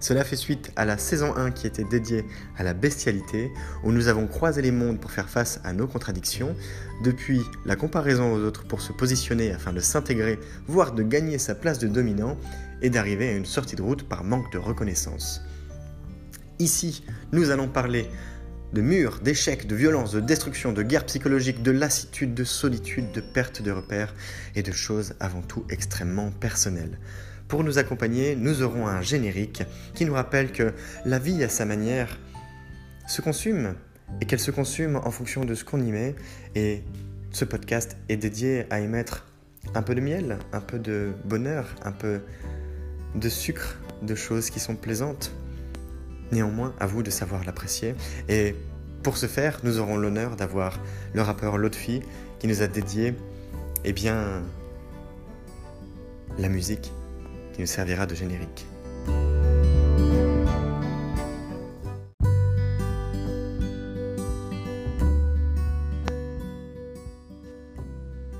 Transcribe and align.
Cela 0.00 0.24
fait 0.24 0.36
suite 0.36 0.72
à 0.76 0.86
la 0.86 0.96
saison 0.96 1.36
1 1.36 1.50
qui 1.50 1.66
était 1.66 1.84
dédiée 1.84 2.24
à 2.56 2.62
la 2.62 2.72
bestialité, 2.72 3.52
où 3.84 3.92
nous 3.92 4.08
avons 4.08 4.26
croisé 4.26 4.62
les 4.62 4.72
mondes 4.72 4.98
pour 4.98 5.10
faire 5.10 5.28
face 5.28 5.60
à 5.62 5.72
nos 5.74 5.86
contradictions, 5.86 6.56
depuis 7.04 7.42
la 7.66 7.76
comparaison 7.76 8.32
aux 8.32 8.40
autres 8.40 8.66
pour 8.66 8.80
se 8.80 8.92
positionner 8.92 9.52
afin 9.52 9.72
de 9.72 9.80
s'intégrer, 9.80 10.38
voire 10.66 10.92
de 10.92 11.02
gagner 11.02 11.38
sa 11.38 11.54
place 11.54 11.78
de 11.78 11.88
dominant, 11.88 12.36
et 12.82 12.90
d'arriver 12.90 13.28
à 13.28 13.36
une 13.36 13.44
sortie 13.44 13.76
de 13.76 13.82
route 13.82 14.08
par 14.08 14.24
manque 14.24 14.50
de 14.52 14.58
reconnaissance. 14.58 15.42
Ici, 16.58 17.04
nous 17.32 17.50
allons 17.50 17.68
parler 17.68 18.08
de 18.72 18.80
murs, 18.80 19.20
d'échecs, 19.20 19.66
de 19.66 19.74
violence, 19.74 20.12
de 20.12 20.20
destruction, 20.20 20.72
de 20.72 20.82
guerre 20.82 21.04
psychologique, 21.06 21.62
de 21.62 21.72
lassitude, 21.72 22.34
de 22.34 22.44
solitude, 22.44 23.10
de 23.12 23.20
perte 23.20 23.62
de 23.62 23.70
repères 23.70 24.14
et 24.54 24.62
de 24.62 24.72
choses 24.72 25.14
avant 25.20 25.42
tout 25.42 25.64
extrêmement 25.70 26.30
personnelles. 26.30 26.98
Pour 27.50 27.64
nous 27.64 27.78
accompagner, 27.78 28.36
nous 28.36 28.62
aurons 28.62 28.86
un 28.86 29.00
générique 29.00 29.64
qui 29.94 30.04
nous 30.04 30.14
rappelle 30.14 30.52
que 30.52 30.72
la 31.04 31.18
vie 31.18 31.42
à 31.42 31.48
sa 31.48 31.64
manière 31.64 32.16
se 33.08 33.22
consume 33.22 33.74
et 34.20 34.24
qu'elle 34.26 34.38
se 34.38 34.52
consume 34.52 34.94
en 34.94 35.10
fonction 35.10 35.44
de 35.44 35.56
ce 35.56 35.64
qu'on 35.64 35.84
y 35.84 35.90
met. 35.90 36.14
Et 36.54 36.84
ce 37.32 37.44
podcast 37.44 37.96
est 38.08 38.16
dédié 38.16 38.66
à 38.70 38.78
y 38.78 38.86
mettre 38.86 39.26
un 39.74 39.82
peu 39.82 39.96
de 39.96 40.00
miel, 40.00 40.38
un 40.52 40.60
peu 40.60 40.78
de 40.78 41.12
bonheur, 41.24 41.74
un 41.84 41.90
peu 41.90 42.20
de 43.16 43.28
sucre, 43.28 43.80
de 44.00 44.14
choses 44.14 44.48
qui 44.48 44.60
sont 44.60 44.76
plaisantes. 44.76 45.32
Néanmoins, 46.30 46.72
à 46.78 46.86
vous 46.86 47.02
de 47.02 47.10
savoir 47.10 47.44
l'apprécier. 47.44 47.96
Et 48.28 48.54
pour 49.02 49.16
ce 49.16 49.26
faire, 49.26 49.58
nous 49.64 49.80
aurons 49.80 49.96
l'honneur 49.96 50.36
d'avoir 50.36 50.78
le 51.14 51.22
rappeur 51.22 51.58
Lotfi 51.58 52.00
qui 52.38 52.46
nous 52.46 52.62
a 52.62 52.68
dédié, 52.68 53.12
eh 53.84 53.92
bien, 53.92 54.40
la 56.38 56.48
musique 56.48 56.92
qui 57.52 57.60
nous 57.60 57.66
servira 57.66 58.06
de 58.06 58.14
générique. 58.14 58.66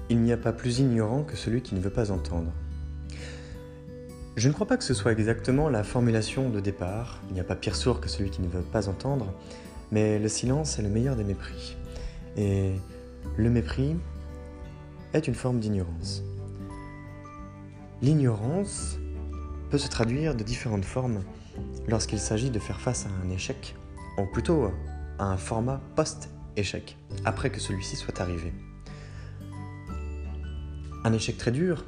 Il 0.08 0.18
n'y 0.20 0.32
a 0.32 0.36
pas 0.36 0.52
plus 0.52 0.80
ignorant 0.80 1.22
que 1.22 1.36
celui 1.36 1.62
qui 1.62 1.74
ne 1.74 1.80
veut 1.80 1.90
pas 1.90 2.10
entendre. 2.10 2.52
Je 4.36 4.48
ne 4.48 4.52
crois 4.52 4.66
pas 4.66 4.76
que 4.76 4.84
ce 4.84 4.94
soit 4.94 5.12
exactement 5.12 5.68
la 5.68 5.84
formulation 5.84 6.48
de 6.50 6.60
départ, 6.60 7.20
il 7.28 7.34
n'y 7.34 7.40
a 7.40 7.44
pas 7.44 7.56
pire 7.56 7.76
sourd 7.76 8.00
que 8.00 8.08
celui 8.08 8.30
qui 8.30 8.40
ne 8.40 8.48
veut 8.48 8.62
pas 8.62 8.88
entendre, 8.88 9.34
mais 9.92 10.18
le 10.18 10.28
silence 10.28 10.78
est 10.78 10.82
le 10.82 10.88
meilleur 10.88 11.14
des 11.14 11.24
mépris. 11.24 11.76
Et 12.36 12.72
le 13.36 13.50
mépris 13.50 13.96
est 15.12 15.26
une 15.26 15.34
forme 15.34 15.60
d'ignorance. 15.60 16.22
L'ignorance 18.02 18.98
peut 19.70 19.76
se 19.76 19.88
traduire 19.88 20.34
de 20.34 20.42
différentes 20.42 20.86
formes 20.86 21.22
lorsqu'il 21.86 22.18
s'agit 22.18 22.50
de 22.50 22.58
faire 22.58 22.80
face 22.80 23.04
à 23.04 23.10
un 23.26 23.30
échec, 23.30 23.76
ou 24.16 24.24
plutôt 24.24 24.70
à 25.18 25.24
un 25.24 25.36
format 25.36 25.82
post-échec, 25.96 26.96
après 27.26 27.50
que 27.50 27.60
celui-ci 27.60 27.96
soit 27.96 28.20
arrivé. 28.22 28.54
Un 31.04 31.12
échec 31.12 31.36
très 31.36 31.50
dur, 31.50 31.84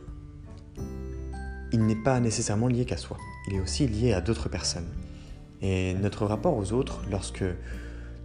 il 1.73 1.87
n'est 1.87 2.03
pas 2.03 2.21
nécessairement 2.21 2.69
lié 2.69 2.85
qu'à 2.85 2.99
soi, 2.99 3.17
il 3.49 3.55
est 3.55 3.61
aussi 3.61 3.87
lié 3.87 4.13
à 4.13 4.21
d'autres 4.21 4.51
personnes. 4.51 4.89
Et 5.63 5.95
notre 5.95 6.27
rapport 6.27 6.57
aux 6.57 6.73
autres, 6.73 7.03
lorsque 7.11 7.45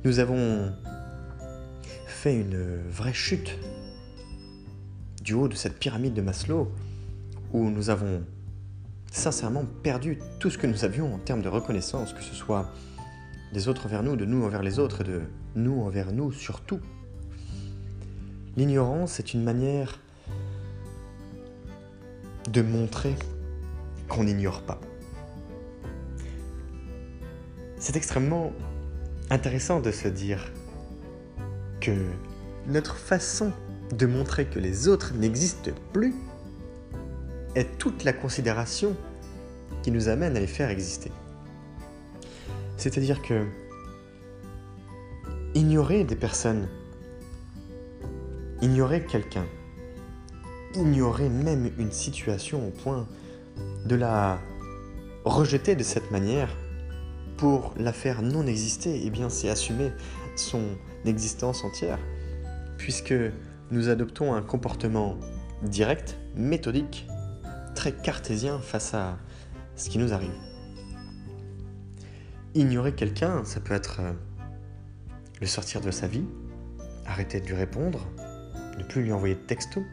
nous 0.04 0.20
avons 0.20 0.74
fait 2.06 2.36
une 2.36 2.82
vraie 2.90 3.14
chute 3.14 3.58
du 5.22 5.34
haut 5.34 5.48
de 5.48 5.56
cette 5.56 5.80
pyramide 5.80 6.14
de 6.14 6.22
Maslow, 6.22 6.72
où 7.54 7.70
nous 7.70 7.90
avons 7.90 8.24
sincèrement 9.12 9.66
perdu 9.84 10.20
tout 10.40 10.50
ce 10.50 10.58
que 10.58 10.68
nous 10.68 10.84
avions 10.84 11.14
en 11.14 11.18
termes 11.18 11.42
de 11.42 11.50
reconnaissance, 11.50 12.14
que 12.14 12.22
ce 12.22 12.36
soit 12.36 12.72
des 13.54 13.68
autres 13.68 13.86
envers 13.86 14.04
nous, 14.04 14.16
de 14.16 14.26
nous 14.26 14.44
envers 14.44 14.64
les 14.64 14.80
autres, 14.80 15.02
et 15.02 15.06
de 15.06 15.22
nous 15.56 15.82
envers 15.82 16.12
nous 16.12 16.32
surtout. 16.32 16.80
L'ignorance 18.56 19.20
est 19.20 19.34
une 19.34 19.44
manière 19.44 20.00
de 22.52 22.62
montrer 22.62 23.16
qu'on 24.08 24.24
n'ignore 24.24 24.62
pas. 24.62 24.80
C'est 27.78 27.96
extrêmement 27.96 28.52
intéressant 29.30 29.80
de 29.80 29.92
se 29.92 30.08
dire 30.08 30.52
que 31.80 31.92
notre 32.68 32.96
façon 32.96 33.52
de 33.96 34.06
montrer 34.06 34.46
que 34.46 34.60
les 34.60 34.88
autres 34.88 35.14
n'existent 35.14 35.72
plus 35.94 36.16
est 37.58 37.78
toute 37.78 38.04
la 38.04 38.14
considération 38.14 38.96
qui 39.82 39.92
nous 39.92 40.10
amène 40.10 40.38
à 40.38 40.40
les 40.40 40.48
faire 40.48 40.70
exister. 40.70 41.12
C'est-à-dire 42.78 43.22
que 43.22 43.46
ignorer 45.56 46.04
des 46.04 46.16
personnes, 46.16 46.68
ignorer 48.62 49.04
quelqu'un, 49.06 49.46
ignorer 50.76 51.30
même 51.30 51.72
une 51.80 51.92
situation 51.92 52.68
au 52.68 52.70
point 52.70 53.08
de 53.86 53.96
la 53.96 54.40
rejeter 55.26 55.76
de 55.76 55.84
cette 55.84 56.12
manière 56.12 56.56
pour 57.38 57.74
la 57.78 57.92
faire 57.92 58.22
non 58.22 58.46
exister, 58.46 59.02
eh 59.04 59.10
bien 59.10 59.30
c'est 59.30 59.50
assumer 59.50 59.92
son 60.36 60.62
existence 61.06 61.64
entière, 61.64 62.00
puisque 62.78 63.16
nous 63.72 63.90
adoptons 63.90 64.36
un 64.36 64.44
comportement 64.44 65.18
direct, 65.64 66.18
méthodique, 66.36 67.08
très 67.78 67.92
cartésien 67.92 68.60
face 68.60 68.96
à 68.96 69.20
ce 69.76 69.88
qui 69.92 70.00
nous 70.00 70.12
arrive. 70.12 70.34
Ignorer 72.56 72.96
quelqu'un, 72.96 73.46
ça 73.46 73.60
peut 73.60 73.76
être 73.76 74.00
euh, 74.00 74.14
le 75.40 75.46
sortir 75.46 75.80
de 75.80 75.92
sa 75.92 76.08
vie, 76.08 76.26
arrêter 77.06 77.40
de 77.40 77.46
lui 77.46 77.54
répondre, 77.54 78.08
ne 78.80 78.84
plus 78.84 79.04
lui 79.04 79.12
envoyer 79.12 79.36
de 79.36 79.42
texto, 79.42 79.84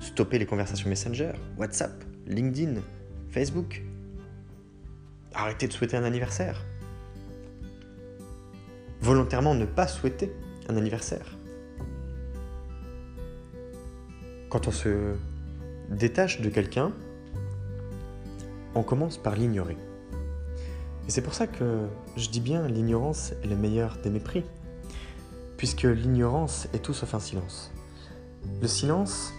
stopper 0.00 0.40
les 0.40 0.46
conversations 0.46 0.88
Messenger, 0.88 1.30
WhatsApp, 1.56 2.04
LinkedIn, 2.26 2.80
Facebook, 3.30 3.80
arrêter 5.34 5.68
de 5.68 5.72
souhaiter 5.72 5.96
un 5.96 6.04
anniversaire, 6.04 6.64
volontairement 9.00 9.54
ne 9.54 9.66
pas 9.66 9.86
souhaiter 9.86 10.32
un 10.68 10.76
anniversaire. 10.76 11.38
Quand 14.48 14.66
on 14.66 14.72
se 14.72 15.14
détache 15.90 16.40
de 16.40 16.48
quelqu'un, 16.48 16.92
on 18.74 18.82
commence 18.82 19.16
par 19.16 19.36
l'ignorer. 19.36 19.76
Et 21.06 21.10
c'est 21.10 21.22
pour 21.22 21.34
ça 21.34 21.46
que 21.46 21.86
je 22.16 22.28
dis 22.28 22.40
bien 22.40 22.66
l'ignorance 22.66 23.32
est 23.42 23.46
le 23.46 23.56
meilleur 23.56 23.98
des 24.02 24.10
mépris, 24.10 24.44
puisque 25.56 25.82
l'ignorance 25.82 26.68
est 26.72 26.80
tout 26.80 26.94
sauf 26.94 27.14
un 27.14 27.20
silence. 27.20 27.72
Le 28.60 28.66
silence, 28.66 29.32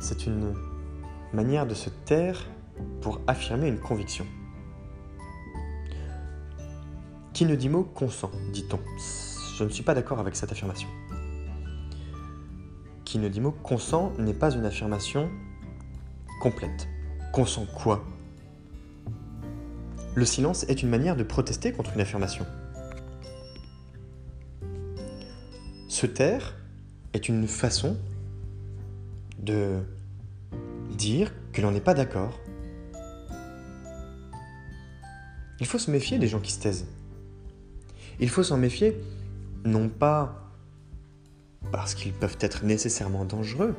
c'est 0.00 0.26
une 0.26 0.54
manière 1.32 1.66
de 1.66 1.74
se 1.74 1.90
taire 1.90 2.46
pour 3.00 3.20
affirmer 3.26 3.68
une 3.68 3.78
conviction. 3.78 4.26
Qui 7.32 7.46
ne 7.46 7.56
dit 7.56 7.68
mot 7.68 7.82
consent, 7.82 8.30
dit-on. 8.52 8.78
Je 9.56 9.64
ne 9.64 9.68
suis 9.68 9.82
pas 9.82 9.94
d'accord 9.94 10.20
avec 10.20 10.36
cette 10.36 10.52
affirmation. 10.52 10.88
Qui 13.04 13.18
ne 13.18 13.28
dit 13.28 13.40
mot 13.40 13.50
consent 13.50 14.12
n'est 14.18 14.34
pas 14.34 14.50
une 14.50 14.64
affirmation 14.64 15.30
complète. 16.40 16.88
Consent 17.34 17.66
quoi? 17.66 18.04
Le 20.14 20.24
silence 20.24 20.62
est 20.68 20.84
une 20.84 20.88
manière 20.88 21.16
de 21.16 21.24
protester 21.24 21.72
contre 21.72 21.92
une 21.94 22.00
affirmation. 22.00 22.46
Se 25.88 26.06
taire 26.06 26.54
est 27.12 27.28
une 27.28 27.48
façon 27.48 27.96
de 29.40 29.80
dire 30.92 31.32
que 31.52 31.60
l'on 31.60 31.72
n'est 31.72 31.80
pas 31.80 31.94
d'accord. 31.94 32.38
Il 35.58 35.66
faut 35.66 35.80
se 35.80 35.90
méfier 35.90 36.20
des 36.20 36.28
gens 36.28 36.38
qui 36.38 36.52
se 36.52 36.60
taisent. 36.60 36.86
Il 38.20 38.28
faut 38.28 38.44
s'en 38.44 38.58
méfier 38.58 38.96
non 39.64 39.88
pas 39.88 40.52
parce 41.72 41.96
qu'ils 41.96 42.12
peuvent 42.12 42.38
être 42.38 42.64
nécessairement 42.64 43.24
dangereux, 43.24 43.74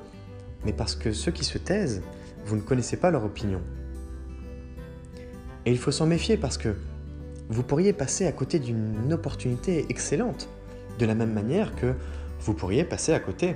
mais 0.66 0.74
parce 0.74 0.98
que 0.98 1.14
ceux 1.14 1.32
qui 1.32 1.46
se 1.46 1.58
taisent 1.58 2.02
vous 2.46 2.56
ne 2.56 2.62
connaissez 2.62 2.98
pas 2.98 3.12
leur 3.12 3.26
opinion. 3.26 3.62
Et 5.66 5.72
il 5.72 5.78
faut 5.78 5.92
s'en 5.92 6.06
méfier 6.06 6.38
parce 6.38 6.58
que 6.58 6.76
vous 7.50 7.64
pourriez 7.64 7.92
passer 7.92 8.26
à 8.26 8.32
côté 8.32 8.60
d'une 8.60 9.12
opportunité 9.12 9.86
excellente, 9.90 10.48
de 11.00 11.06
la 11.06 11.16
même 11.16 11.34
manière 11.34 11.76
que 11.76 11.94
vous 12.40 12.54
pourriez 12.54 12.84
passer 12.84 13.14
à 13.14 13.20
côté 13.20 13.56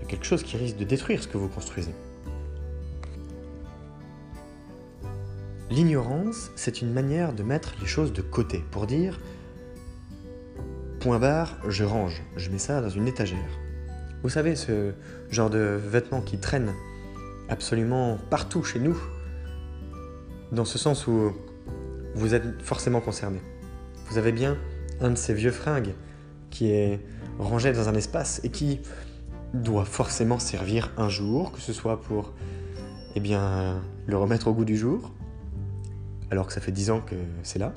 de 0.00 0.04
quelque 0.06 0.24
chose 0.24 0.42
qui 0.42 0.56
risque 0.56 0.76
de 0.76 0.84
détruire 0.84 1.22
ce 1.22 1.28
que 1.28 1.36
vous 1.36 1.48
construisez. 1.48 1.94
L'ignorance, 5.70 6.50
c'est 6.56 6.82
une 6.82 6.92
manière 6.92 7.32
de 7.32 7.42
mettre 7.42 7.74
les 7.80 7.86
choses 7.86 8.12
de 8.12 8.22
côté 8.22 8.62
pour 8.70 8.86
dire 8.86 9.20
point 11.00 11.18
barre, 11.18 11.58
je 11.68 11.84
range, 11.84 12.22
je 12.36 12.48
mets 12.48 12.58
ça 12.58 12.80
dans 12.80 12.88
une 12.88 13.06
étagère. 13.06 13.38
Vous 14.22 14.30
savez, 14.30 14.56
ce 14.56 14.92
genre 15.30 15.50
de 15.50 15.58
vêtements 15.58 16.22
qui 16.22 16.38
traînent 16.38 16.72
absolument 17.48 18.18
partout 18.30 18.62
chez 18.62 18.78
nous, 18.78 18.96
dans 20.52 20.64
ce 20.64 20.78
sens 20.78 21.06
où 21.06 21.32
vous 22.14 22.34
êtes 22.34 22.62
forcément 22.62 23.00
concerné. 23.00 23.40
Vous 24.08 24.18
avez 24.18 24.32
bien 24.32 24.56
un 25.00 25.10
de 25.10 25.16
ces 25.16 25.34
vieux 25.34 25.50
fringues 25.50 25.94
qui 26.50 26.70
est 26.70 27.00
rangé 27.38 27.72
dans 27.72 27.88
un 27.88 27.94
espace 27.94 28.40
et 28.44 28.50
qui 28.50 28.80
doit 29.52 29.84
forcément 29.84 30.38
servir 30.38 30.92
un 30.96 31.08
jour, 31.08 31.52
que 31.52 31.60
ce 31.60 31.72
soit 31.72 32.00
pour 32.00 32.32
eh 33.16 33.20
bien, 33.20 33.80
le 34.06 34.16
remettre 34.16 34.48
au 34.48 34.52
goût 34.52 34.64
du 34.64 34.76
jour, 34.76 35.12
alors 36.30 36.46
que 36.46 36.52
ça 36.52 36.60
fait 36.60 36.72
10 36.72 36.90
ans 36.90 37.00
que 37.00 37.14
c'est 37.42 37.58
là, 37.58 37.72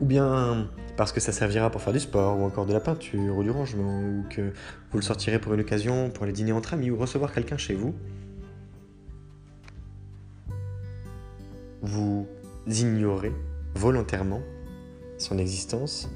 ou 0.00 0.06
bien 0.06 0.68
parce 0.96 1.12
que 1.12 1.20
ça 1.20 1.32
servira 1.32 1.70
pour 1.70 1.80
faire 1.80 1.94
du 1.94 2.00
sport, 2.00 2.38
ou 2.38 2.44
encore 2.44 2.66
de 2.66 2.74
la 2.74 2.80
peinture, 2.80 3.38
ou 3.38 3.42
du 3.42 3.50
rangement, 3.50 4.00
ou 4.00 4.24
que 4.28 4.52
vous 4.90 4.98
le 4.98 5.02
sortirez 5.02 5.38
pour 5.38 5.54
une 5.54 5.60
occasion, 5.60 6.10
pour 6.10 6.24
aller 6.24 6.32
dîner 6.32 6.52
entre 6.52 6.74
amis, 6.74 6.90
ou 6.90 6.96
recevoir 6.98 7.32
quelqu'un 7.32 7.56
chez 7.56 7.74
vous, 7.74 7.94
vous 11.82 12.26
ignorez 12.66 13.32
volontairement 13.74 14.42
son 15.18 15.38
existence, 15.38 16.10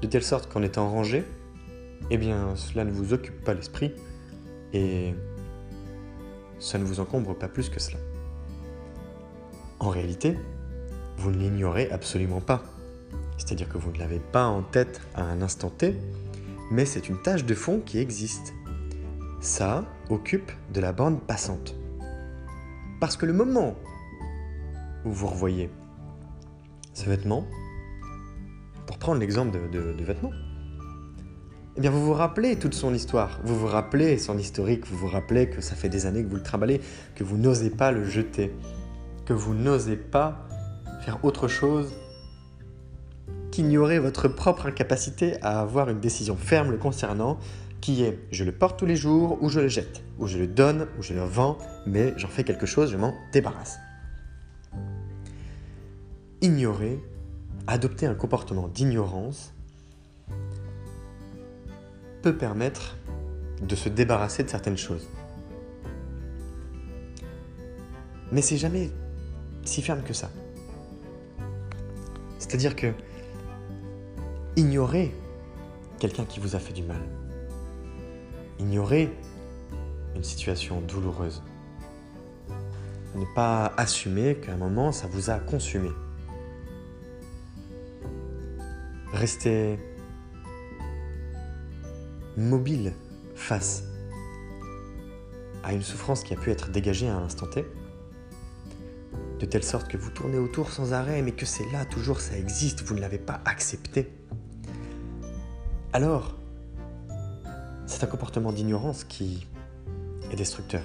de 0.00 0.06
telle 0.06 0.22
sorte 0.22 0.52
qu'en 0.52 0.62
étant 0.62 0.88
rangé, 0.90 1.24
eh 2.10 2.18
bien 2.18 2.56
cela 2.56 2.84
ne 2.84 2.90
vous 2.90 3.12
occupe 3.12 3.44
pas 3.44 3.54
l'esprit, 3.54 3.92
et 4.72 5.14
ça 6.58 6.78
ne 6.78 6.84
vous 6.84 7.00
encombre 7.00 7.34
pas 7.34 7.48
plus 7.48 7.68
que 7.68 7.80
cela. 7.80 7.98
En 9.78 9.90
réalité, 9.90 10.36
vous 11.18 11.30
ne 11.30 11.38
l'ignorez 11.38 11.90
absolument 11.90 12.40
pas. 12.40 12.62
C'est-à-dire 13.36 13.68
que 13.68 13.78
vous 13.78 13.90
ne 13.90 13.98
l'avez 13.98 14.20
pas 14.20 14.46
en 14.46 14.62
tête 14.62 15.00
à 15.14 15.24
un 15.24 15.42
instant 15.42 15.70
T, 15.70 15.96
mais 16.70 16.84
c'est 16.84 17.08
une 17.08 17.20
tâche 17.20 17.44
de 17.44 17.54
fond 17.54 17.80
qui 17.84 17.98
existe. 17.98 18.54
Ça 19.40 19.84
occupe 20.08 20.52
de 20.72 20.80
la 20.80 20.92
bande 20.92 21.20
passante. 21.20 21.74
Parce 23.00 23.16
que 23.16 23.26
le 23.26 23.32
moment 23.32 23.74
où 25.04 25.10
vous 25.10 25.26
revoyez 25.26 25.70
ce 26.94 27.08
vêtement, 27.08 27.46
pour 28.86 28.98
prendre 28.98 29.20
l'exemple 29.20 29.58
de, 29.70 30.04
vêtements, 30.04 30.32
eh 31.76 31.80
bien 31.80 31.90
vous 31.90 32.04
vous 32.04 32.12
rappelez 32.12 32.56
toute 32.56 32.74
son 32.74 32.92
histoire, 32.92 33.40
vous 33.44 33.58
vous 33.58 33.66
rappelez 33.66 34.18
son 34.18 34.36
historique, 34.36 34.86
vous 34.86 34.96
vous 34.96 35.06
rappelez 35.06 35.48
que 35.48 35.60
ça 35.60 35.74
fait 35.74 35.88
des 35.88 36.04
années 36.04 36.22
que 36.22 36.28
vous 36.28 36.36
le 36.36 36.42
trimballez, 36.42 36.80
que 37.14 37.24
vous 37.24 37.38
n'osez 37.38 37.70
pas 37.70 37.92
le 37.92 38.04
jeter, 38.04 38.52
que 39.24 39.32
vous 39.32 39.54
n'osez 39.54 39.96
pas 39.96 40.46
faire 41.00 41.24
autre 41.24 41.48
chose 41.48 41.94
qu'ignorer 43.50 43.98
votre 43.98 44.28
propre 44.28 44.66
incapacité 44.66 45.36
à 45.42 45.60
avoir 45.60 45.88
une 45.88 46.00
décision 46.00 46.36
ferme 46.36 46.70
le 46.70 46.78
concernant, 46.78 47.38
qui 47.80 48.02
est 48.02 48.18
je 48.30 48.44
le 48.44 48.52
porte 48.52 48.78
tous 48.78 48.86
les 48.86 48.96
jours 48.96 49.38
ou 49.42 49.48
je 49.48 49.60
le 49.60 49.68
jette, 49.68 50.02
ou 50.18 50.26
je 50.26 50.38
le 50.38 50.46
donne 50.46 50.86
ou 50.98 51.02
je 51.02 51.14
le 51.14 51.20
vends, 51.20 51.58
mais 51.86 52.14
j'en 52.16 52.28
fais 52.28 52.44
quelque 52.44 52.66
chose, 52.66 52.90
je 52.90 52.96
m'en 52.96 53.14
débarrasse. 53.32 53.78
Ignorer, 56.42 57.00
adopter 57.68 58.06
un 58.06 58.16
comportement 58.16 58.66
d'ignorance, 58.66 59.54
peut 62.20 62.36
permettre 62.36 62.96
de 63.62 63.76
se 63.76 63.88
débarrasser 63.88 64.42
de 64.42 64.48
certaines 64.48 64.76
choses. 64.76 65.08
Mais 68.32 68.42
c'est 68.42 68.56
jamais 68.56 68.90
si 69.64 69.82
ferme 69.82 70.02
que 70.02 70.12
ça. 70.12 70.30
C'est-à-dire 72.38 72.74
que 72.74 72.92
ignorer 74.56 75.14
quelqu'un 76.00 76.24
qui 76.24 76.40
vous 76.40 76.56
a 76.56 76.58
fait 76.58 76.72
du 76.72 76.82
mal, 76.82 77.00
ignorer 78.58 79.16
une 80.16 80.24
situation 80.24 80.80
douloureuse, 80.80 81.42
ne 83.14 83.24
pas 83.34 83.72
assumer 83.76 84.36
qu'à 84.36 84.54
un 84.54 84.56
moment 84.56 84.90
ça 84.90 85.06
vous 85.06 85.30
a 85.30 85.38
consumé. 85.38 85.90
Rester 89.12 89.78
mobile 92.36 92.92
face 93.34 93.84
à 95.62 95.72
une 95.72 95.82
souffrance 95.82 96.24
qui 96.24 96.32
a 96.32 96.36
pu 96.36 96.50
être 96.50 96.70
dégagée 96.70 97.08
à 97.08 97.16
un 97.16 97.24
instant 97.24 97.46
T, 97.46 97.64
de 99.38 99.46
telle 99.46 99.64
sorte 99.64 99.88
que 99.88 99.96
vous 99.96 100.10
tournez 100.10 100.38
autour 100.38 100.70
sans 100.70 100.92
arrêt, 100.92 101.22
mais 101.22 101.32
que 101.32 101.46
c'est 101.46 101.70
là 101.72 101.84
toujours, 101.84 102.20
ça 102.20 102.36
existe, 102.36 102.82
vous 102.82 102.94
ne 102.94 103.00
l'avez 103.00 103.18
pas 103.18 103.40
accepté. 103.44 104.10
Alors, 105.92 106.38
c'est 107.86 108.02
un 108.04 108.06
comportement 108.06 108.52
d'ignorance 108.52 109.04
qui 109.04 109.46
est 110.30 110.36
destructeur. 110.36 110.82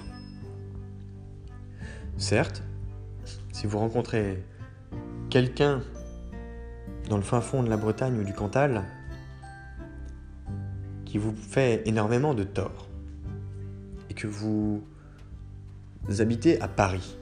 Certes, 2.18 2.64
si 3.54 3.68
vous 3.68 3.78
rencontrez 3.78 4.44
quelqu'un 5.30 5.82
dans 7.10 7.18
le 7.18 7.24
fin 7.24 7.42
fond 7.42 7.64
de 7.64 7.70
la 7.70 7.78
Bretagne 7.78 8.20
ou 8.20 8.24
du 8.24 8.34
Cantal 8.34 8.84
qui 11.06 11.18
vous 11.18 11.34
fait 11.34 11.88
énormément 11.88 12.34
de 12.34 12.44
tort 12.44 12.88
et 14.10 14.14
que 14.14 14.28
vous 14.28 14.84
habitez 16.20 16.60
à 16.62 16.68
Paris, 16.68 17.18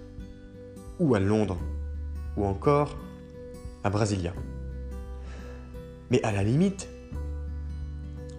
ou 1.00 1.14
à 1.16 1.20
Londres, 1.20 1.60
ou 2.38 2.46
encore 2.46 2.98
à 3.84 3.90
Brasilia. 3.90 4.34
Mais 6.10 6.24
à 6.24 6.32
la 6.32 6.44
limite, 6.44 6.88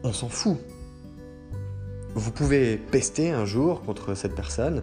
on 0.02 0.12
s'en 0.12 0.28
fout. 0.28 0.58
Vous 2.14 2.32
pouvez 2.32 2.76
pester 2.76 3.30
un 3.30 3.44
jour 3.44 3.82
contre 3.82 4.14
cette 4.14 4.34
personne 4.34 4.82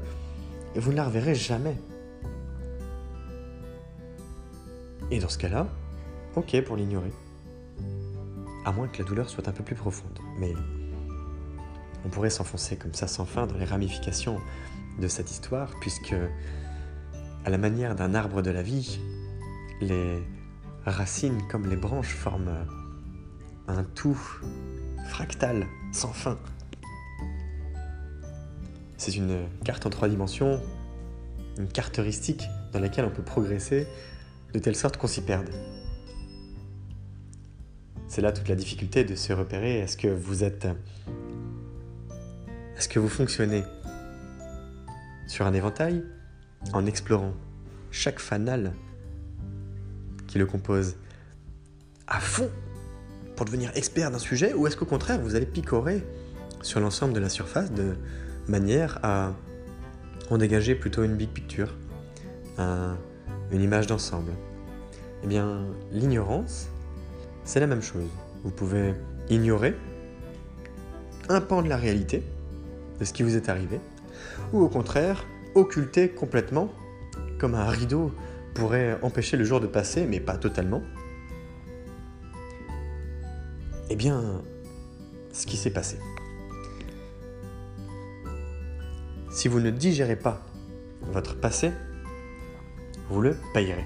et 0.76 0.80
vous 0.80 0.92
ne 0.92 0.98
la 0.98 1.06
reverrez 1.06 1.36
jamais. 1.36 1.76
Et 5.12 5.20
dans 5.20 5.30
ce 5.30 5.38
cas-là, 5.38 5.68
ok 6.36 6.62
pour 6.62 6.76
l'ignorer. 6.76 7.12
À 8.66 8.72
moins 8.72 8.88
que 8.88 9.02
la 9.02 9.08
douleur 9.08 9.30
soit 9.30 9.48
un 9.48 9.52
peu 9.52 9.64
plus 9.64 9.76
profonde. 9.76 10.20
Mais 10.40 10.54
on 12.06 12.10
pourrait 12.10 12.30
s'enfoncer 12.30 12.78
comme 12.78 12.94
ça 12.94 13.08
sans 13.08 13.26
fin 13.26 13.48
dans 13.48 13.58
les 13.58 13.66
ramifications 13.66 14.40
de 15.00 15.08
cette 15.08 15.32
histoire, 15.32 15.72
puisque 15.82 16.16
à 17.46 17.50
la 17.50 17.58
manière 17.58 17.96
d'un 17.96 18.14
arbre 18.16 18.42
de 18.42 18.52
la 18.52 18.62
vie, 18.62 19.00
les 19.82 20.22
racines 20.86 21.42
comme 21.50 21.68
les 21.68 21.76
branches 21.76 22.14
forment 22.14 22.66
un 23.68 23.84
tout 23.84 24.18
fractal 25.08 25.68
sans 25.92 26.14
fin. 26.14 26.38
C'est 28.98 29.16
une 29.16 29.48
carte 29.66 29.86
en 29.86 29.90
trois 29.90 30.08
dimensions, 30.08 30.62
une 31.58 31.68
carte 31.68 32.00
heuristique 32.00 32.44
dans 32.72 32.80
laquelle 32.80 33.06
on 33.06 33.10
peut 33.10 33.24
progresser 33.24 33.88
de 34.54 34.60
telle 34.60 34.76
sorte 34.76 34.98
qu'on 34.98 35.08
s'y 35.08 35.22
perde. 35.22 35.50
C'est 38.08 38.22
là 38.22 38.32
toute 38.32 38.48
la 38.48 38.56
difficulté 38.56 39.04
de 39.04 39.16
se 39.16 39.34
repérer. 39.34 39.80
Est-ce 39.80 39.98
que 39.98 40.08
vous 40.08 40.44
êtes. 40.44 40.68
Est-ce 42.78 42.88
que 42.88 43.00
vous 43.00 43.10
fonctionnez 43.10 43.64
sur 45.28 45.46
un 45.46 45.54
éventail 45.54 46.04
en 46.74 46.86
explorant 46.86 47.34
chaque 47.92 48.20
fanal 48.20 48.74
qui 50.28 50.38
le 50.38 50.46
compose 50.46 50.96
à 52.08 52.20
fond 52.20 52.50
pour 53.36 53.46
devenir 53.46 53.72
expert 53.76 54.12
d'un 54.12 54.20
sujet 54.20 54.54
ou 54.54 54.68
est-ce 54.68 54.78
qu'au 54.78 54.86
contraire 54.86 55.20
vous 55.20 55.36
allez 55.36 55.46
picorer 55.46 56.04
sur 56.62 56.80
l'ensemble 56.80 57.14
de 57.14 57.20
la 57.20 57.30
surface 57.30 57.72
de 57.72 57.96
manière 58.48 59.00
à 59.04 59.34
en 60.30 60.38
dégager 60.38 60.76
plutôt 60.76 61.04
une 61.04 61.16
big 61.16 61.30
picture, 61.30 61.76
une 62.58 63.62
image 63.62 63.88
d'ensemble? 63.88 64.32
Eh 65.24 65.28
bien, 65.28 65.66
l'ignorance, 65.92 66.70
c'est 67.46 67.60
la 67.60 67.68
même 67.68 67.82
chose. 67.82 68.10
Vous 68.44 68.52
pouvez 68.52 68.94
ignorer 69.30 69.76
un 71.30 71.42
pan 71.42 71.62
de 71.62 71.70
la 71.70 71.78
réalité, 71.78 72.24
de 73.00 73.06
ce 73.06 73.14
qui 73.14 73.24
vous 73.24 73.36
est 73.36 73.50
arrivé, 73.50 73.80
ou 74.52 74.62
au 74.62 74.70
contraire, 74.70 75.26
occulter 75.56 76.10
complètement, 76.10 76.72
comme 77.40 77.56
un 77.56 77.70
rideau 77.70 78.12
pourrait 78.54 78.98
empêcher 79.02 79.38
le 79.38 79.44
jour 79.44 79.60
de 79.60 79.68
passer, 79.68 80.06
mais 80.06 80.20
pas 80.20 80.38
totalement. 80.38 80.82
Eh 83.90 83.96
bien, 83.96 84.42
ce 85.32 85.46
qui 85.46 85.58
s'est 85.58 85.72
passé. 85.72 85.98
Si 89.32 89.48
vous 89.48 89.60
ne 89.60 89.72
digérez 89.72 90.16
pas 90.16 90.42
votre 91.12 91.36
passé, 91.36 91.72
vous 93.10 93.22
le 93.22 93.36
payerez. 93.54 93.86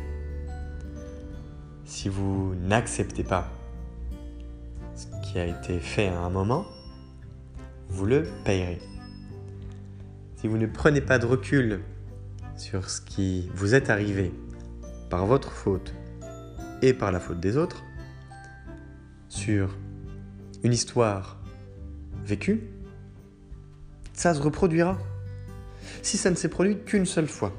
Si 1.87 2.09
vous 2.09 2.53
n'acceptez 2.55 3.23
pas 3.23 3.49
ce 4.93 5.05
qui 5.23 5.39
a 5.39 5.45
été 5.45 5.79
fait 5.79 6.09
à 6.09 6.19
un 6.19 6.29
moment, 6.29 6.65
vous 7.87 8.05
le 8.05 8.27
payerez. 8.43 8.79
Si 10.35 10.49
vous 10.49 10.57
ne 10.57 10.67
prenez 10.67 10.99
pas 10.99 11.17
de 11.17 11.25
recul 11.25 11.79
sur 12.57 12.89
ce 12.89 12.99
qui 12.99 13.49
vous 13.55 13.73
est 13.73 13.89
arrivé 13.89 14.33
par 15.09 15.25
votre 15.25 15.53
faute 15.53 15.93
et 16.81 16.93
par 16.93 17.13
la 17.13 17.21
faute 17.21 17.39
des 17.39 17.55
autres, 17.55 17.85
sur 19.29 19.73
une 20.63 20.73
histoire 20.73 21.37
vécue, 22.25 22.63
ça 24.11 24.33
se 24.33 24.41
reproduira. 24.41 24.97
Si 26.01 26.17
ça 26.17 26.29
ne 26.31 26.35
s'est 26.35 26.49
produit 26.49 26.79
qu'une 26.83 27.05
seule 27.05 27.27
fois, 27.27 27.53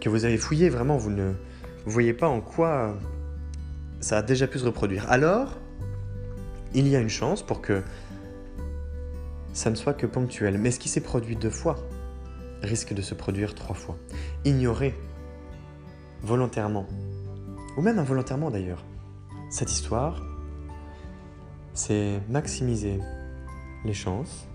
que 0.00 0.08
vous 0.08 0.24
avez 0.24 0.38
fouillé, 0.38 0.68
vraiment, 0.68 0.96
vous 0.96 1.10
ne 1.10 1.34
voyez 1.86 2.12
pas 2.12 2.28
en 2.28 2.40
quoi 2.40 2.96
ça 4.00 4.18
a 4.18 4.22
déjà 4.22 4.46
pu 4.46 4.58
se 4.58 4.64
reproduire. 4.64 5.10
Alors, 5.10 5.56
il 6.74 6.88
y 6.88 6.96
a 6.96 7.00
une 7.00 7.08
chance 7.08 7.42
pour 7.42 7.60
que 7.60 7.82
ça 9.52 9.70
ne 9.70 9.74
soit 9.74 9.94
que 9.94 10.06
ponctuel. 10.06 10.58
Mais 10.58 10.70
ce 10.70 10.78
qui 10.78 10.88
s'est 10.88 11.00
produit 11.00 11.36
deux 11.36 11.50
fois 11.50 11.76
risque 12.62 12.92
de 12.92 13.02
se 13.02 13.14
produire 13.14 13.54
trois 13.54 13.74
fois. 13.74 13.96
Ignorer 14.44 14.94
volontairement, 16.22 16.86
ou 17.76 17.82
même 17.82 17.98
involontairement 17.98 18.50
d'ailleurs, 18.50 18.84
cette 19.50 19.70
histoire, 19.70 20.22
c'est 21.72 22.20
maximiser 22.28 22.98
les 23.84 23.94
chances 23.94 24.48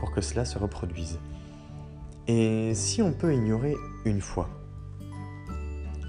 pour 0.00 0.10
que 0.10 0.20
cela 0.20 0.44
se 0.44 0.58
reproduise. 0.58 1.18
Et 2.26 2.74
si 2.74 3.00
on 3.02 3.12
peut 3.12 3.32
ignorer 3.32 3.74
une 4.04 4.20
fois 4.20 4.48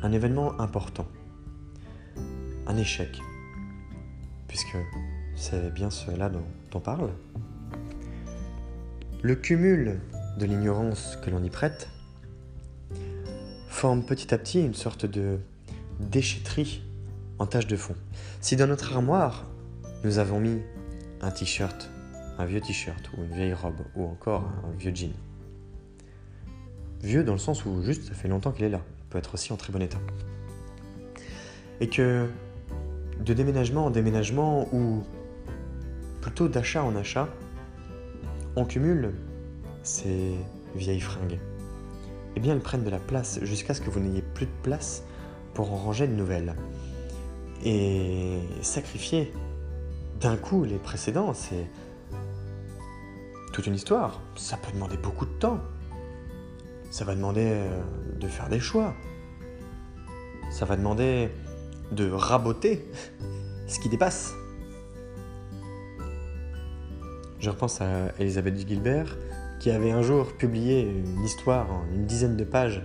un 0.01 0.12
événement 0.12 0.60
important, 0.60 1.08
un 2.68 2.77
échec, 2.77 3.20
puisque 4.48 4.77
c'est 5.36 5.74
bien 5.74 5.89
cela 5.89 6.29
dont 6.29 6.46
on 6.74 6.79
parle, 6.79 7.12
le 9.22 9.36
cumul 9.36 10.00
de 10.38 10.46
l'ignorance 10.46 11.18
que 11.24 11.29
l'on 11.29 11.44
y 11.44 11.50
prête 11.50 11.89
forme 13.68 14.03
petit 14.03 14.34
à 14.34 14.38
petit 14.38 14.62
une 14.62 14.74
sorte 14.74 15.06
de 15.06 15.39
déchetterie 16.00 16.82
en 17.38 17.46
tâche 17.46 17.68
de 17.68 17.75
fond. 17.75 17.96
Si 18.41 18.56
dans 18.56 18.68
notre 18.68 18.94
armoire, 18.94 19.46
nous 20.03 20.18
avons 20.20 20.39
mis 20.39 20.62
un 21.22 21.32
t-shirt, 21.32 21.89
un 22.38 22.46
vieux 22.46 22.62
t-shirt 22.62 23.10
ou 23.18 23.24
une 23.24 23.34
vieille 23.34 23.53
robe 23.53 23.82
ou 23.96 24.06
encore 24.06 24.44
un 24.65 24.77
vieux 24.77 24.96
jean, 24.96 25.13
vieux 27.01 27.24
dans 27.24 27.34
le 27.34 27.39
sens 27.39 27.65
où 27.65 27.82
juste 27.82 28.03
ça 28.03 28.13
fait 28.13 28.29
longtemps 28.29 28.51
qu'il 28.51 28.65
est 28.65 28.70
là, 28.70 28.82
peut 29.10 29.18
être 29.18 29.34
aussi 29.34 29.54
en 29.54 29.58
très 29.58 29.74
bon 29.74 29.82
état, 29.82 30.00
et 31.80 31.89
que 31.89 32.28
de 33.20 33.34
déménagement 33.34 33.86
en 33.86 33.89
déménagement 33.89 34.68
ou 34.74 35.04
plutôt 36.22 36.48
d'achat 36.48 36.84
en 36.84 36.96
achat, 36.96 37.28
on 38.56 38.66
cumule 38.66 39.13
ces 39.84 40.34
vieilles 40.75 41.00
fringues. 41.00 41.39
Eh 42.36 42.39
bien, 42.39 42.54
elles 42.54 42.62
prennent 42.62 42.84
de 42.84 42.89
la 42.89 43.00
place 43.00 43.39
jusqu'à 43.44 43.74
ce 43.74 43.82
que 43.82 43.89
vous 43.89 44.00
n'ayez 44.00 44.22
plus 44.22 44.46
de 44.46 44.51
place 44.63 45.04
pour 45.54 45.74
en 45.74 45.78
ranger 45.78 46.08
de 46.08 46.13
nouvelles. 46.13 46.56
Et 47.63 48.39
sacrifier 48.62 49.34
d'un 50.22 50.38
coup 50.38 50.63
les 50.63 50.78
précédents, 50.78 51.34
c'est 51.34 51.68
toute 53.51 53.68
une 53.68 53.75
histoire. 53.75 54.22
Ça 54.36 54.58
peut 54.58 54.72
demander 54.72 54.98
beaucoup 54.98 55.25
de 55.25 55.32
temps. 55.32 55.60
Ça 56.89 57.05
va 57.05 57.15
demander 57.15 57.46
euh, 57.46 57.81
de 58.19 58.27
faire 58.27 58.50
des 58.50 58.60
choix. 58.60 58.93
Ça 60.51 60.65
va 60.65 60.75
demander 60.75 61.29
de 61.91 62.10
raboter 62.10 62.86
ce 63.67 63.79
qui 63.79 63.89
dépasse. 63.89 64.34
Je 67.39 67.50
repense 67.50 67.79
à 67.81 68.12
Elisabeth 68.19 68.67
Gilbert, 68.67 69.17
qui 69.60 69.72
avait 69.72 69.91
un 69.91 70.01
jour 70.01 70.34
publié 70.34 70.81
une 70.81 71.24
histoire 71.24 71.72
en 71.72 71.86
une 71.93 72.05
dizaine 72.05 72.36
de 72.36 72.43
pages. 72.43 72.84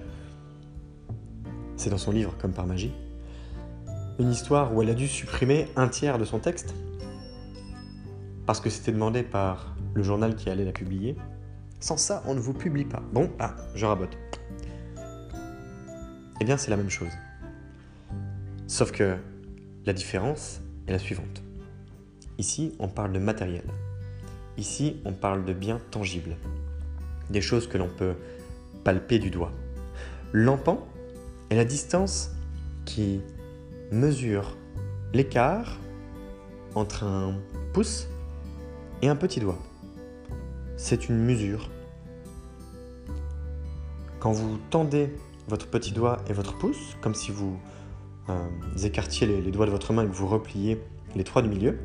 C'est 1.77 1.91
dans 1.91 1.99
son 1.99 2.13
livre, 2.13 2.35
comme 2.39 2.53
par 2.53 2.67
magie. 2.67 2.93
Une 4.21 4.31
histoire 4.31 4.73
où 4.75 4.83
elle 4.83 4.91
a 4.91 4.95
dû 4.95 5.09
supprimer 5.09 5.67
un 5.75 5.89
tiers 5.89 6.19
de 6.19 6.25
son 6.25 6.39
texte, 6.39 6.75
parce 8.47 8.61
que 8.61 8.71
c'était 8.71 8.93
demandé 8.93 9.23
par 9.23 9.75
le 9.95 10.03
journal 10.03 10.37
qui 10.37 10.51
allait 10.51 10.65
la 10.65 10.73
publier. 10.73 11.17
Sans 11.85 11.99
ça, 11.99 12.23
on 12.25 12.35
ne 12.35 12.41
vous 12.41 12.55
publie 12.55 12.87
pas. 12.87 13.03
Bon, 13.13 13.31
ah, 13.39 13.57
je 13.75 13.85
rabote. 13.85 14.17
Eh 16.41 16.45
bien, 16.47 16.57
c'est 16.57 16.71
la 16.71 16.79
même 16.79 16.89
chose. 16.89 17.13
Sauf 18.67 18.91
que 18.91 19.19
la 19.85 19.93
différence 19.93 20.63
est 20.87 20.93
la 20.93 20.99
suivante. 20.99 21.43
Ici, 22.39 22.75
on 22.79 22.89
parle 22.89 23.13
de 23.13 23.19
matériel. 23.19 23.67
Ici, 24.57 24.97
on 25.05 25.13
parle 25.13 25.45
de 25.45 25.53
biens 25.53 25.79
tangibles, 25.91 26.39
des 27.29 27.43
choses 27.43 27.69
que 27.69 27.77
l'on 27.77 27.91
peut 27.91 28.15
palper 28.83 29.19
du 29.19 29.29
doigt. 29.29 29.53
L'empan 30.33 30.89
est 31.51 31.57
la 31.57 31.67
distance 31.67 32.31
qui 32.87 33.21
mesure 33.93 34.57
l'écart 35.13 35.77
entre 36.75 37.05
un 37.05 37.35
pouce 37.75 38.09
et 39.03 39.09
un 39.09 39.17
petit 39.17 39.39
doigt. 39.39 39.59
C'est 40.79 41.11
une 41.11 41.23
mesure. 41.23 41.69
Quand 44.25 44.33
vous 44.33 44.57
tendez 44.71 45.15
votre 45.49 45.67
petit 45.67 45.93
doigt 45.93 46.17
et 46.31 46.33
votre 46.33 46.57
pouce, 46.57 46.97
comme 47.03 47.15
si 47.15 47.31
vous 47.31 47.59
euh, 48.31 48.49
écartiez 48.83 49.27
les, 49.27 49.51
doigts 49.51 49.67
de 49.67 49.71
votre 49.71 49.93
main 49.93 50.05
et 50.05 50.07
que 50.07 50.15
vous 50.15 50.27
repliez 50.27 50.81
les 51.15 51.25
trois 51.25 51.43
du 51.43 51.51
milieu, 51.51 51.79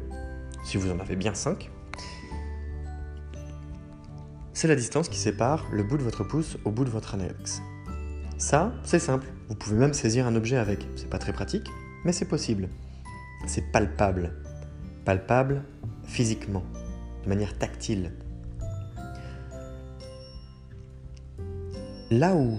si 0.63 0.77
vous 0.77 0.89
en 0.89 1.00
avez 1.00 1.17
bien 1.17 1.34
cinq, 1.34 1.69
c'est 4.53 4.69
la 4.69 4.77
distance 4.77 5.10
qui 5.10 5.19
sépare 5.19 5.65
le 5.69 5.84
bout 5.84 5.98
de 5.98 6.03
votre 6.03 6.24
pouce 6.24 6.58
au 6.63 6.72
bout 6.72 6.86
de 6.86 6.89
votre 6.89 7.13
index. 7.13 7.62
Ça, 8.38 8.72
c'est 8.86 9.00
simple. 9.00 9.27
Vous 9.50 9.55
pouvez 9.55 9.75
même 9.75 9.93
saisir 9.93 10.25
un 10.25 10.36
objet 10.38 10.55
avec. 10.55 10.88
C'est 10.96 11.10
pas 11.10 11.19
très 11.19 11.34
pratique, 11.34 11.67
mais 12.05 12.13
c'est 12.13 12.29
possible. 12.29 12.69
C'est 13.48 13.69
palpable. 13.69 14.34
Palpable 15.03 15.65
physiquement, 16.05 16.63
de 17.25 17.27
manière 17.27 17.58
tactile. 17.58 18.13
Là 22.11 22.35
où 22.35 22.57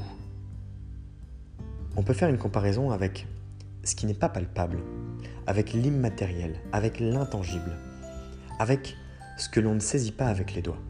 on 1.97 2.02
peut 2.02 2.14
faire 2.14 2.28
une 2.28 2.38
comparaison 2.38 2.90
avec 2.90 3.26
ce 3.85 3.95
qui 3.95 4.07
n'est 4.07 4.14
pas 4.14 4.28
palpable, 4.28 4.78
avec 5.47 5.73
l'immatériel, 5.73 6.54
avec 6.73 7.00
l'intangible, 7.00 7.76
avec 8.59 8.97
ce 9.37 9.49
que 9.49 9.61
l'on 9.61 9.75
ne 9.75 9.80
saisit 9.80 10.12
pas 10.12 10.26
avec 10.26 10.54
les 10.54 10.62
doigts 10.62 10.80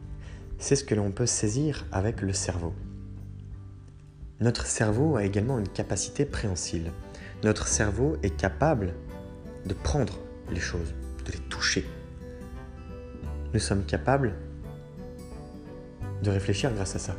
c'est 0.61 0.75
ce 0.75 0.83
que 0.83 0.93
l'on 0.93 1.11
peut 1.11 1.25
saisir 1.25 1.87
avec 1.91 2.21
le 2.21 2.33
cerveau. 2.33 2.73
Notre 4.39 4.67
cerveau 4.67 5.15
a 5.15 5.25
également 5.25 5.57
une 5.57 5.67
capacité 5.67 6.23
préhensile. 6.23 6.91
Notre 7.43 7.67
cerveau 7.67 8.15
est 8.21 8.35
capable 8.37 8.93
de 9.65 9.73
prendre 9.73 10.19
les 10.51 10.59
choses, 10.59 10.93
de 11.25 11.31
les 11.31 11.39
toucher. 11.49 11.83
Nous 13.53 13.59
sommes 13.59 13.83
capables 13.83 14.35
de 16.21 16.29
réfléchir 16.29 16.71
grâce 16.73 16.95
à 16.95 16.99
ça, 16.99 17.15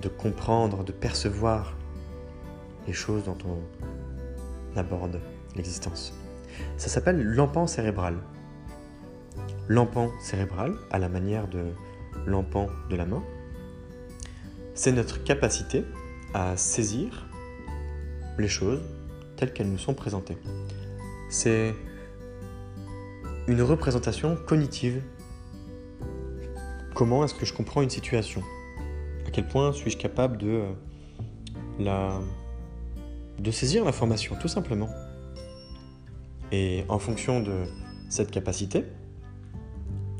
de 0.00 0.08
comprendre, 0.08 0.84
de 0.84 0.92
percevoir 0.92 1.76
les 2.86 2.92
choses 2.92 3.24
dont 3.24 3.38
on 3.46 4.78
aborde 4.78 5.20
l'existence. 5.54 6.14
Ça 6.76 6.88
s'appelle 6.88 7.22
l'empan 7.22 7.66
cérébral. 7.66 8.16
L'empan 9.68 10.10
cérébral, 10.20 10.74
à 10.90 10.98
la 10.98 11.08
manière 11.08 11.48
de 11.48 11.72
l'empan 12.26 12.68
de 12.90 12.96
la 12.96 13.06
main, 13.06 13.22
c'est 14.74 14.92
notre 14.92 15.22
capacité 15.24 15.84
à 16.34 16.56
saisir 16.56 17.26
les 18.38 18.48
choses 18.48 18.82
telles 19.36 19.52
qu'elles 19.52 19.70
nous 19.70 19.78
sont 19.78 19.94
présentées. 19.94 20.36
C'est 21.30 21.74
une 23.48 23.62
représentation 23.62 24.36
cognitive. 24.36 25.02
Comment 26.94 27.24
est-ce 27.24 27.34
que 27.34 27.46
je 27.46 27.54
comprends 27.54 27.82
une 27.82 27.90
situation? 27.90 28.42
À 29.26 29.30
quel 29.30 29.46
point 29.46 29.72
suis-je 29.72 29.96
capable 29.96 30.38
de, 30.38 30.62
euh, 31.80 32.20
saisir 33.50 33.84
l'information, 33.84 34.36
tout 34.40 34.48
simplement 34.48 34.88
Et 36.52 36.84
en 36.88 36.98
fonction 37.00 37.40
de 37.40 37.64
cette 38.08 38.30
capacité 38.30 38.84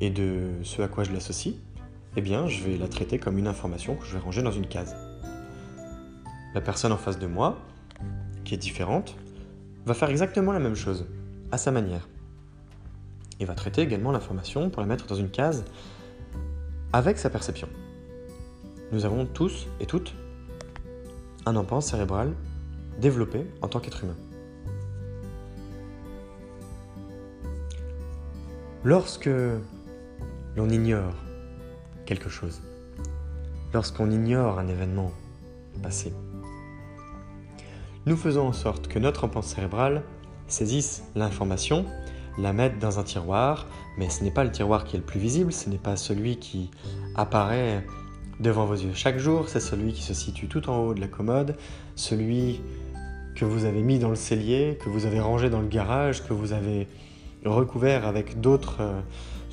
et 0.01 0.11
de 0.11 0.51
ce 0.65 0.83
à 0.83 0.89
quoi 0.89 1.05
je 1.05 1.13
l'associe, 1.13 1.55
eh 2.17 2.21
bien, 2.21 2.49
je 2.49 2.65
vais 2.65 2.77
la 2.77 2.89
traiter 2.89 3.19
comme 3.19 3.39
une 3.39 3.47
information 3.47 3.95
que 3.95 4.05
je 4.05 4.13
vais 4.15 4.19
ranger 4.19 4.43
dans 4.43 4.51
une 4.51 4.67
case. 4.67 4.97
La 6.55 6.61
personne 6.61 6.93
en 6.93 6.99
face 6.99 7.19
de 7.19 7.27
moi, 7.27 7.59
qui 8.45 8.55
est 8.55 8.59
différente, 8.59 9.17
va 9.85 9.95
faire 9.95 10.11
exactement 10.11 10.53
la 10.53 10.59
même 10.59 10.75
chose, 10.75 11.07
à 11.53 11.59
sa 11.59 11.71
manière. 11.71 12.09
Et 13.39 13.45
va 13.45 13.55
traiter 13.55 13.83
également 13.83 14.11
l'information 14.11 14.69
pour 14.69 14.81
la 14.81 14.89
mettre 14.89 15.07
dans 15.07 15.15
une 15.15 15.31
case 15.31 15.65
avec 16.93 17.19
sa 17.19 17.31
perception. 17.31 17.69
Nous 18.93 19.05
avons 19.05 19.27
tous 19.27 19.67
et 19.81 19.87
toutes 19.87 20.15
un 21.45 21.57
empan 21.57 21.81
cérébral 21.81 22.35
développé 23.01 23.47
en 23.63 23.69
tant 23.69 23.81
qu'être 23.81 24.05
humain. 24.05 24.17
Lorsque 28.85 29.29
l'on 30.57 30.69
ignore 30.69 31.15
quelque 32.05 32.29
chose, 32.29 32.63
lorsqu'on 33.75 34.11
ignore 34.11 34.61
un 34.61 34.69
événement 34.69 35.11
passé, 35.83 36.13
nous 38.07 38.17
faisons 38.17 38.47
en 38.47 38.53
sorte 38.53 38.87
que 38.87 39.01
notre 39.01 39.25
enfant 39.25 39.43
cérébral 39.43 40.05
saisisse 40.47 41.03
l'information, 41.17 41.87
la 42.39 42.53
mette 42.53 42.79
dans 42.79 43.01
un 43.01 43.03
tiroir, 43.03 43.67
mais 43.99 44.09
ce 44.11 44.23
n'est 44.23 44.31
pas 44.31 44.45
le 44.45 44.53
tiroir 44.53 44.85
qui 44.85 44.95
est 44.95 45.01
le 45.01 45.05
plus 45.05 45.19
visible, 45.19 45.53
ce 45.53 45.69
n'est 45.69 45.79
pas 45.79 45.97
celui 45.97 46.39
qui 46.39 46.71
apparaît 47.17 47.85
devant 48.41 48.67
vos 48.67 48.75
yeux 48.75 48.93
chaque 48.95 49.19
jour, 49.19 49.49
c'est 49.49 49.61
celui 49.61 49.93
qui 49.93 50.03
se 50.03 50.15
situe 50.15 50.47
tout 50.47 50.69
en 50.69 50.79
haut 50.79 50.95
de 50.95 51.01
la 51.01 51.09
commode, 51.09 51.57
celui 51.95 52.61
que 53.35 53.45
vous 53.45 53.65
avez 53.65 53.83
mis 53.83 53.99
dans 53.99 54.11
le 54.11 54.17
cellier, 54.17 54.79
que 54.83 54.89
vous 54.89 55.07
avez 55.07 55.21
rangé 55.21 55.51
dans 55.51 55.61
le 55.61 55.69
garage, 55.69 56.25
que 56.25 56.33
vous 56.33 56.53
avez 56.53 56.89
recouvert 57.45 58.07
avec 58.07 58.41
d'autres 58.41 58.81
euh, 58.81 59.01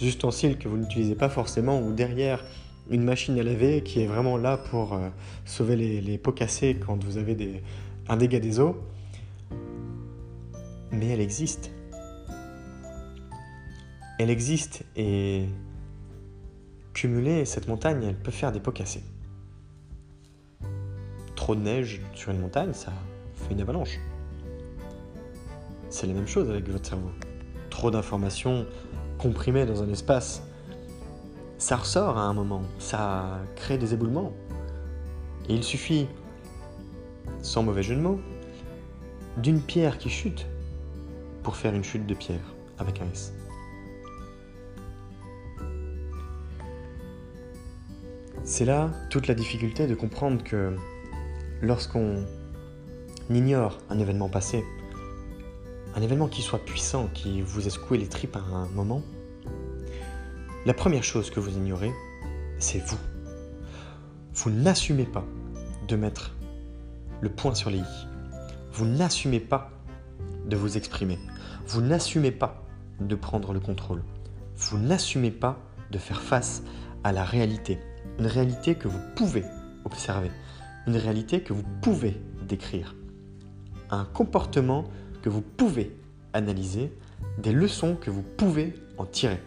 ustensiles 0.02 0.58
que 0.58 0.68
vous 0.68 0.78
n'utilisez 0.78 1.16
pas 1.16 1.30
forcément, 1.30 1.82
ou 1.82 1.92
derrière 1.92 2.44
une 2.90 3.04
machine 3.04 3.38
à 3.40 3.44
laver 3.44 3.82
qui 3.84 4.02
est 4.02 4.08
vraiment 4.08 4.38
là 4.38 4.58
pour 4.58 4.94
euh, 4.94 5.10
sauver 5.46 5.76
les, 5.76 6.18
pots 6.18 6.32
cassés 6.32 6.76
quand 6.76 7.02
vous 7.04 7.18
avez 7.18 7.62
un 8.08 8.18
dégât 8.18 8.40
des 8.40 8.60
eaux. 8.60 8.78
Mais 10.92 11.08
elle 11.10 11.22
existe. 11.22 11.72
Elle 14.20 14.30
existe 14.30 14.84
et 14.96 15.46
cumulée, 16.94 17.46
cette 17.46 17.68
montagne, 17.68 18.04
elle 18.04 18.18
peut 18.18 18.32
faire 18.32 18.52
des 18.52 18.60
pots 18.60 18.72
cassés. 18.72 19.04
Trop 21.36 21.56
de 21.56 21.62
neige 21.62 22.02
sur 22.14 22.32
une 22.32 22.40
montagne, 22.40 22.74
ça 22.74 22.94
fait 23.36 23.54
une 23.54 23.62
avalanche. 23.62 24.00
C'est 25.90 26.08
la 26.08 26.14
même 26.14 26.28
chose 26.28 26.50
avec 26.50 26.68
votre 26.70 26.88
cerveau. 26.88 27.12
Trop 27.70 27.92
d'informations 27.92 28.66
comprimées 29.18 29.66
dans 29.66 29.82
un 29.84 29.90
espace, 29.90 30.44
ça 31.58 31.78
ressort 31.78 32.18
à 32.18 32.24
un 32.24 32.34
moment, 32.34 32.62
ça 32.80 33.40
crée 33.56 33.78
des 33.78 33.94
éboulements. 33.94 34.34
Et 35.50 35.56
il 35.56 35.64
suffit, 35.64 36.08
sans 37.42 37.64
mauvais 37.64 37.84
jeu 37.84 37.96
de 37.96 38.02
mots, 38.02 38.20
d'une 39.38 39.62
pierre 39.62 39.98
qui 39.98 40.10
chute 40.10 40.46
pour 41.42 41.56
faire 41.56 41.74
une 41.74 41.84
chute 41.84 42.06
de 42.06 42.14
pierre 42.14 42.54
avec 42.80 43.02
un 43.02 43.06
S. 43.12 43.34
C'est 48.56 48.66
là 48.66 48.92
toute 49.10 49.26
la 49.26 49.34
difficulté 49.34 49.88
de 49.88 49.96
comprendre 49.96 50.44
que 50.44 50.76
lorsqu'on 51.64 52.24
ignore 53.32 53.80
un 53.90 53.98
événement 53.98 54.30
passé, 54.30 54.64
un 55.96 56.04
événement 56.04 56.28
qui 56.28 56.44
soit 56.44 56.64
puissant, 56.64 57.10
qui 57.16 57.42
vous 57.42 57.66
a 57.66 57.72
secoué 57.72 57.98
les 57.98 58.08
tripes 58.08 58.36
à 58.36 58.42
un 58.42 58.68
moment, 58.68 59.02
la 60.68 60.76
première 60.76 61.04
chose 61.04 61.32
que 61.32 61.40
vous 61.40 61.50
ignorez, 61.50 61.92
c'est 62.60 62.78
vous. 62.78 63.00
Vous 64.36 64.52
n'assumez 64.52 65.06
pas 65.06 65.26
de 65.88 65.96
mettre 65.96 66.36
le 67.22 67.30
point 67.30 67.56
sur 67.56 67.72
les 67.72 67.80
i. 67.80 68.08
Vous 68.72 68.86
n'assumez 68.86 69.40
pas 69.40 69.72
de 70.46 70.56
vous 70.56 70.78
exprimer. 70.78 71.18
Vous 71.66 71.82
n'assumez 71.82 72.32
pas 72.32 72.64
de 73.00 73.16
prendre 73.16 73.52
le 73.52 73.60
contrôle. 73.60 74.04
Vous 74.56 74.78
n'assumez 74.78 75.32
pas 75.32 75.58
de 75.90 75.98
faire 75.98 76.22
face 76.22 76.62
à 77.04 77.12
la 77.12 77.24
réalité 77.24 77.80
une 78.20 78.28
réalité 78.28 78.76
que 78.76 78.88
vous 78.88 79.00
pouvez 79.16 79.44
observer, 79.86 80.32
une 80.88 80.98
réalité 80.98 81.42
que 81.42 81.54
vous 81.54 81.64
pouvez 81.82 82.22
décrire, 82.48 82.96
un 83.90 84.06
comportement 84.06 84.86
que 85.22 85.30
vous 85.30 85.42
pouvez 85.42 85.96
analyser, 86.34 86.92
des 87.38 87.52
leçons 87.52 87.96
que 87.96 88.10
vous 88.10 88.24
pouvez 88.24 88.74
en 88.98 89.06
tirer. 89.06 89.40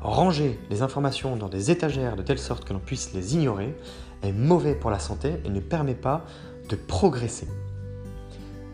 Ranger 0.00 0.58
les 0.70 0.82
informations 0.82 1.36
dans 1.36 1.48
des 1.48 1.70
étagères 1.70 2.16
de 2.16 2.22
telle 2.22 2.38
sorte 2.38 2.64
que 2.64 2.72
l'on 2.72 2.78
puisse 2.78 3.12
les 3.12 3.34
ignorer 3.34 3.76
est 4.22 4.32
mauvais 4.32 4.74
pour 4.74 4.90
la 4.90 4.98
santé 4.98 5.34
et 5.44 5.50
ne 5.50 5.60
permet 5.60 5.94
pas 5.94 6.24
de 6.68 6.76
progresser. 6.76 7.48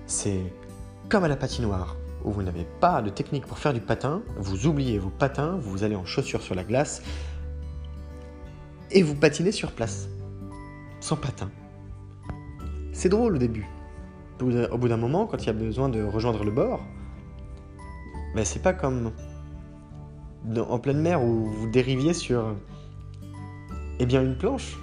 C'est 0.07 0.53
comme 1.09 1.25
à 1.25 1.29
la 1.29 1.37
patinoire, 1.37 1.97
où 2.25 2.31
vous 2.31 2.43
n'avez 2.43 2.67
pas 2.81 3.03
de 3.03 3.11
technique 3.11 3.47
pour 3.47 3.59
faire 3.59 3.73
du 3.73 3.81
patin, 3.81 4.23
vous 4.37 4.67
oubliez 4.67 4.99
vos 4.99 5.11
patins, 5.11 5.57
vous 5.61 5.85
allez 5.85 5.97
en 5.97 6.05
chaussures 6.05 6.43
sur 6.43 6.55
la 6.55 6.65
glace, 6.65 7.03
et 8.91 9.03
vous 9.03 9.15
patinez 9.15 9.53
sur 9.53 9.73
place, 9.73 10.09
sans 11.01 11.17
patin. 11.17 11.51
C'est 12.93 13.09
drôle 13.09 13.37
au 13.37 13.39
début. 13.39 13.67
Au 14.41 14.79
bout 14.79 14.89
d'un 14.89 14.97
moment, 14.97 15.27
quand 15.27 15.43
il 15.43 15.47
y 15.47 15.51
a 15.51 15.55
besoin 15.55 15.89
de 15.89 16.03
rejoindre 16.03 16.45
le 16.45 16.51
bord, 16.51 16.81
ben 18.35 18.45
c'est 18.45 18.63
pas 18.63 18.75
comme 18.75 19.13
en 20.57 20.79
pleine 20.79 21.01
mer 21.01 21.23
où 21.23 21.47
vous 21.47 21.69
dériviez 21.69 22.13
sur 22.13 22.55
eh 23.99 24.07
bien 24.07 24.23
une 24.23 24.37
planche 24.37 24.77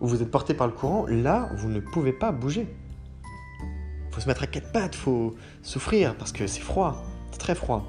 où 0.00 0.06
vous 0.06 0.22
êtes 0.22 0.30
porté 0.30 0.54
par 0.54 0.66
le 0.66 0.72
courant. 0.72 1.06
Là, 1.06 1.50
vous 1.56 1.68
ne 1.68 1.80
pouvez 1.80 2.12
pas 2.12 2.32
bouger. 2.32 2.66
Faut 4.10 4.20
se 4.20 4.28
mettre 4.28 4.42
à 4.42 4.46
quatre 4.46 4.72
pattes, 4.72 4.94
faut 4.94 5.34
souffrir 5.62 6.16
parce 6.16 6.32
que 6.32 6.46
c'est 6.46 6.60
froid, 6.60 7.04
c'est 7.30 7.38
très 7.38 7.54
froid. 7.54 7.88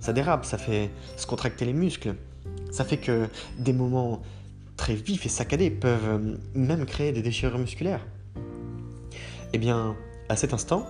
Ça 0.00 0.12
dérape, 0.12 0.44
ça 0.44 0.58
fait 0.58 0.90
se 1.16 1.26
contracter 1.26 1.64
les 1.64 1.72
muscles. 1.72 2.14
Ça 2.70 2.84
fait 2.84 2.98
que 2.98 3.28
des 3.58 3.72
moments 3.72 4.22
très 4.76 4.94
vifs 4.94 5.26
et 5.26 5.28
saccadés 5.28 5.70
peuvent 5.70 6.08
euh, 6.08 6.36
même 6.54 6.86
créer 6.86 7.12
des 7.12 7.22
déchirures 7.22 7.58
musculaires. 7.58 8.06
Eh 9.52 9.58
bien, 9.58 9.96
à 10.28 10.36
cet 10.36 10.54
instant, 10.54 10.86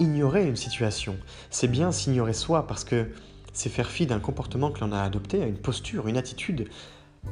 ignorer 0.00 0.46
une 0.46 0.56
situation, 0.56 1.16
c'est 1.50 1.68
bien 1.68 1.92
s'ignorer 1.92 2.32
soi 2.32 2.66
parce 2.66 2.84
que 2.84 3.10
c'est 3.52 3.68
faire 3.68 3.90
fi 3.90 4.06
d'un 4.06 4.20
comportement 4.20 4.70
que 4.70 4.80
l'on 4.80 4.92
a 4.92 5.00
adopté, 5.00 5.42
à 5.42 5.46
une 5.46 5.58
posture, 5.58 6.08
une 6.08 6.16
attitude 6.16 6.68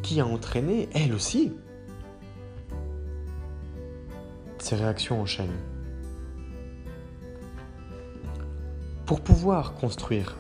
qui 0.02 0.20
a 0.20 0.26
entraîné, 0.26 0.88
elle 0.92 1.14
aussi, 1.14 1.52
ces 4.58 4.76
réactions 4.76 5.20
en 5.20 5.26
chaîne. 5.26 5.52
Pour 9.06 9.20
pouvoir 9.20 9.74
construire 9.74 10.36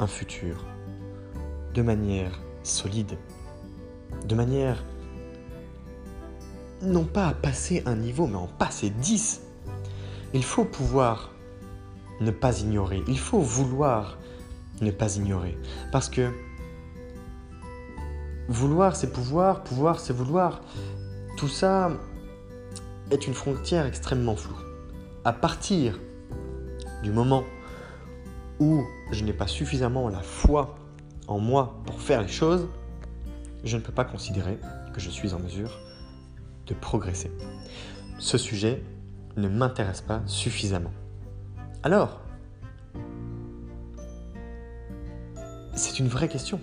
un 0.00 0.06
futur 0.06 0.64
de 1.74 1.82
manière 1.82 2.40
solide, 2.62 3.16
de 4.26 4.34
manière 4.34 4.82
non 6.82 7.04
pas 7.04 7.28
à 7.28 7.34
passer 7.34 7.82
un 7.86 7.94
niveau, 7.94 8.26
mais 8.26 8.36
en 8.36 8.46
passer 8.46 8.90
dix. 8.90 9.42
Il 10.32 10.42
faut 10.42 10.64
pouvoir 10.64 11.30
ne 12.20 12.30
pas 12.30 12.60
ignorer, 12.60 13.02
il 13.06 13.18
faut 13.18 13.40
vouloir 13.40 14.18
ne 14.80 14.90
pas 14.90 15.16
ignorer, 15.16 15.58
parce 15.92 16.08
que 16.08 16.30
vouloir 18.48 18.96
c'est 18.96 19.12
pouvoir, 19.12 19.62
pouvoir 19.62 20.00
c'est 20.00 20.14
vouloir, 20.14 20.62
tout 21.36 21.48
ça 21.48 21.90
est 23.10 23.26
une 23.26 23.34
frontière 23.34 23.86
extrêmement 23.86 24.36
floue. 24.36 24.58
À 25.24 25.34
partir 25.34 26.00
du 27.02 27.12
moment 27.12 27.44
je 28.60 29.24
n'ai 29.24 29.32
pas 29.32 29.46
suffisamment 29.46 30.08
la 30.08 30.20
foi 30.20 30.74
en 31.26 31.38
moi 31.38 31.80
pour 31.86 32.00
faire 32.00 32.22
les 32.22 32.28
choses, 32.28 32.68
je 33.64 33.76
ne 33.76 33.82
peux 33.82 33.92
pas 33.92 34.04
considérer 34.04 34.58
que 34.92 35.00
je 35.00 35.10
suis 35.10 35.32
en 35.32 35.38
mesure 35.38 35.78
de 36.66 36.74
progresser. 36.74 37.30
Ce 38.18 38.36
sujet 38.38 38.82
ne 39.36 39.48
m'intéresse 39.48 40.02
pas 40.02 40.22
suffisamment. 40.26 40.92
Alors, 41.82 42.20
c'est 45.74 45.98
une 45.98 46.08
vraie 46.08 46.28
question. 46.28 46.60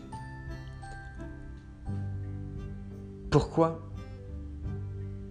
Pourquoi 3.32 3.82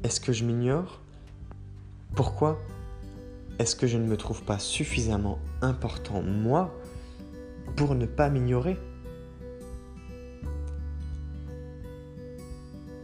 est-ce 0.02 0.20
que 0.20 0.32
je 0.32 0.44
m'ignore? 0.44 1.00
Pourquoi 2.14 2.58
est-ce 3.58 3.76
que 3.76 3.86
je 3.86 3.98
ne 3.98 4.06
me 4.06 4.16
trouve 4.16 4.42
pas 4.42 4.58
suffisamment 4.58 5.38
important, 5.62 6.22
moi, 6.22 6.74
pour 7.76 7.94
ne 7.94 8.06
pas 8.06 8.28
m'ignorer 8.30 8.78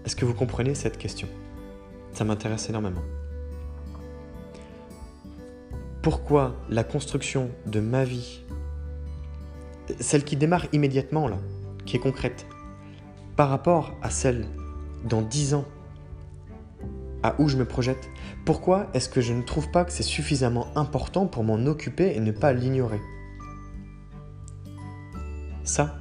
Est-ce 0.04 0.16
que 0.16 0.24
vous 0.24 0.34
comprenez 0.34 0.74
cette 0.74 0.98
question? 0.98 1.28
Ça 2.12 2.24
m'intéresse 2.24 2.68
énormément. 2.68 3.02
Pourquoi 6.02 6.56
la 6.68 6.82
construction 6.82 7.50
de 7.66 7.78
ma 7.78 8.04
vie, 8.04 8.42
celle 10.00 10.24
qui 10.24 10.36
démarre 10.36 10.66
immédiatement 10.72 11.28
là, 11.28 11.38
qui 11.86 11.96
est 11.96 12.00
concrète, 12.00 12.46
par 13.36 13.48
rapport 13.48 13.96
à 14.02 14.10
celle 14.10 14.46
dans 15.04 15.22
dix 15.22 15.54
ans, 15.54 15.64
à 17.22 17.40
où 17.40 17.48
je 17.48 17.56
me 17.56 17.64
projette, 17.64 18.10
pourquoi 18.44 18.88
est-ce 18.94 19.08
que 19.08 19.20
je 19.20 19.32
ne 19.32 19.42
trouve 19.42 19.70
pas 19.70 19.84
que 19.84 19.92
c'est 19.92 20.02
suffisamment 20.02 20.66
important 20.76 21.26
pour 21.26 21.44
m'en 21.44 21.64
occuper 21.66 22.16
et 22.16 22.20
ne 22.20 22.32
pas 22.32 22.52
l'ignorer 22.52 23.00
Ça, 25.64 25.96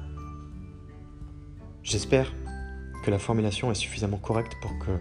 j'espère 1.82 2.32
que 3.04 3.10
la 3.10 3.18
formulation 3.18 3.70
est 3.70 3.76
suffisamment 3.76 4.18
correcte 4.18 4.54
pour 4.60 4.76
que 4.78 4.98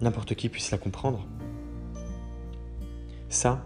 n'importe 0.00 0.34
qui 0.34 0.48
puisse 0.48 0.70
la 0.70 0.78
comprendre. 0.78 1.26
Ça, 3.28 3.64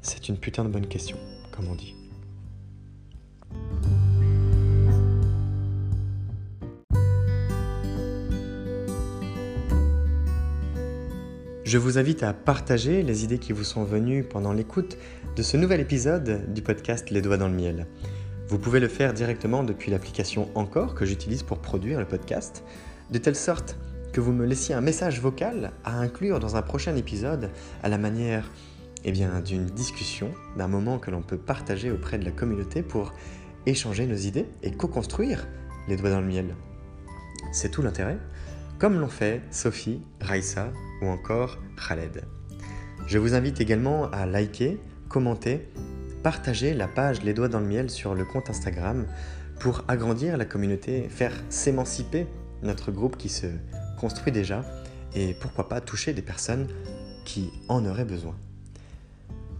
C'est 0.00 0.30
une 0.30 0.38
putain 0.38 0.64
de 0.64 0.70
bonne 0.70 0.86
question, 0.86 1.18
comme 1.52 1.68
on 1.68 1.74
dit. 1.74 1.97
Je 11.68 11.76
vous 11.76 11.98
invite 11.98 12.22
à 12.22 12.32
partager 12.32 13.02
les 13.02 13.24
idées 13.24 13.36
qui 13.36 13.52
vous 13.52 13.62
sont 13.62 13.84
venues 13.84 14.24
pendant 14.24 14.54
l'écoute 14.54 14.96
de 15.36 15.42
ce 15.42 15.58
nouvel 15.58 15.80
épisode 15.80 16.50
du 16.54 16.62
podcast 16.62 17.10
Les 17.10 17.20
Doigts 17.20 17.36
dans 17.36 17.46
le 17.46 17.52
Miel. 17.52 17.86
Vous 18.48 18.58
pouvez 18.58 18.80
le 18.80 18.88
faire 18.88 19.12
directement 19.12 19.62
depuis 19.62 19.90
l'application 19.90 20.48
Encore 20.54 20.94
que 20.94 21.04
j'utilise 21.04 21.42
pour 21.42 21.58
produire 21.58 21.98
le 21.98 22.06
podcast, 22.06 22.64
de 23.10 23.18
telle 23.18 23.36
sorte 23.36 23.76
que 24.14 24.20
vous 24.22 24.32
me 24.32 24.46
laissiez 24.46 24.74
un 24.74 24.80
message 24.80 25.20
vocal 25.20 25.72
à 25.84 25.98
inclure 25.98 26.40
dans 26.40 26.56
un 26.56 26.62
prochain 26.62 26.96
épisode 26.96 27.50
à 27.82 27.90
la 27.90 27.98
manière 27.98 28.50
eh 29.04 29.12
d'une 29.12 29.66
discussion, 29.66 30.30
d'un 30.56 30.68
moment 30.68 30.98
que 30.98 31.10
l'on 31.10 31.20
peut 31.20 31.36
partager 31.36 31.90
auprès 31.90 32.18
de 32.18 32.24
la 32.24 32.30
communauté 32.30 32.80
pour 32.80 33.12
échanger 33.66 34.06
nos 34.06 34.16
idées 34.16 34.46
et 34.62 34.70
co-construire 34.70 35.46
les 35.86 35.98
doigts 35.98 36.12
dans 36.12 36.22
le 36.22 36.28
miel. 36.28 36.56
C'est 37.52 37.70
tout 37.70 37.82
l'intérêt, 37.82 38.16
comme 38.78 39.00
l'ont 39.00 39.08
fait 39.08 39.42
Sophie, 39.50 40.00
Raissa 40.20 40.72
ou 41.02 41.06
encore 41.06 41.58
Khaled. 41.76 42.22
Je 43.06 43.18
vous 43.18 43.34
invite 43.34 43.60
également 43.60 44.10
à 44.10 44.26
liker, 44.26 44.78
commenter, 45.08 45.68
partager 46.22 46.74
la 46.74 46.86
page 46.86 47.22
Les 47.22 47.34
Doigts 47.34 47.48
dans 47.48 47.60
le 47.60 47.66
Miel 47.66 47.90
sur 47.90 48.14
le 48.14 48.24
compte 48.24 48.50
Instagram 48.50 49.06
pour 49.58 49.84
agrandir 49.88 50.36
la 50.36 50.44
communauté, 50.44 51.08
faire 51.08 51.32
s'émanciper 51.48 52.26
notre 52.62 52.92
groupe 52.92 53.16
qui 53.16 53.28
se 53.28 53.46
construit 53.98 54.32
déjà 54.32 54.64
et 55.14 55.34
pourquoi 55.40 55.68
pas 55.68 55.80
toucher 55.80 56.12
des 56.12 56.22
personnes 56.22 56.68
qui 57.24 57.50
en 57.68 57.84
auraient 57.84 58.04
besoin. 58.04 58.36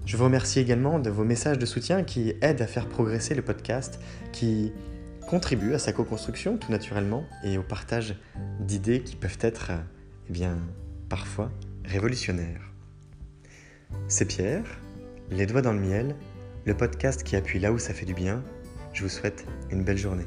Je 0.06 0.16
vous 0.16 0.24
remercie 0.24 0.60
également 0.60 0.98
de 0.98 1.10
vos 1.10 1.24
messages 1.24 1.58
de 1.58 1.66
soutien 1.66 2.02
qui 2.02 2.34
aident 2.40 2.62
à 2.62 2.66
faire 2.66 2.86
progresser 2.86 3.34
le 3.34 3.42
podcast, 3.42 4.00
qui 4.32 4.72
contribuent 5.28 5.74
à 5.74 5.78
sa 5.78 5.92
co-construction 5.92 6.56
tout 6.56 6.72
naturellement 6.72 7.22
et 7.44 7.58
au 7.58 7.62
partage 7.62 8.16
d'idées 8.60 9.02
qui 9.02 9.14
peuvent 9.14 9.36
être 9.42 9.72
eh 10.28 10.32
bien, 10.32 10.56
parfois 11.10 11.52
révolutionnaire. 11.84 12.62
C'est 14.08 14.24
Pierre, 14.24 14.64
Les 15.30 15.44
Doigts 15.44 15.60
dans 15.60 15.74
le 15.74 15.80
Miel, 15.80 16.16
le 16.64 16.74
podcast 16.74 17.24
qui 17.24 17.36
appuie 17.36 17.58
là 17.58 17.72
où 17.72 17.78
ça 17.78 17.92
fait 17.92 18.06
du 18.06 18.14
bien. 18.14 18.42
Je 18.94 19.02
vous 19.02 19.10
souhaite 19.10 19.44
une 19.70 19.84
belle 19.84 19.98
journée. 19.98 20.26